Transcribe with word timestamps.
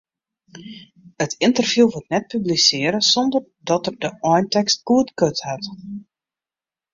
It 1.25 1.35
ynterview 1.47 1.85
wurdt 1.95 2.09
net 2.13 2.25
publisearre 2.33 2.99
sonder 3.13 3.41
dat 3.69 3.85
er 3.91 3.95
de 4.05 4.09
eintekst 4.33 4.79
goedkard 4.89 5.39
hat. 5.49 5.65